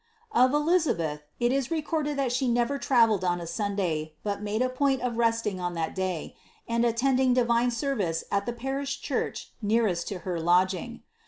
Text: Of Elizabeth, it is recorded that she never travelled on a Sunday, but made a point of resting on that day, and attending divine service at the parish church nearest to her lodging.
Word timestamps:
Of 0.31 0.51
Elizabeth, 0.51 1.21
it 1.39 1.51
is 1.51 1.69
recorded 1.69 2.17
that 2.17 2.31
she 2.31 2.47
never 2.47 2.79
travelled 2.79 3.23
on 3.23 3.39
a 3.39 3.45
Sunday, 3.45 4.15
but 4.23 4.41
made 4.41 4.63
a 4.63 4.67
point 4.69 5.03
of 5.03 5.19
resting 5.19 5.59
on 5.59 5.75
that 5.75 5.93
day, 5.93 6.35
and 6.67 6.83
attending 6.83 7.35
divine 7.35 7.69
service 7.69 8.23
at 8.31 8.47
the 8.47 8.53
parish 8.53 8.99
church 8.99 9.51
nearest 9.61 10.07
to 10.07 10.19
her 10.25 10.39
lodging. 10.39 11.03